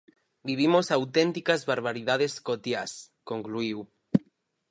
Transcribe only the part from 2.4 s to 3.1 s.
cotiás",